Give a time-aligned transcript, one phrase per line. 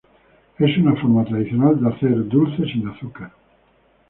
[0.57, 3.31] Es una forma tradicional de hacer dulce sin azúcar.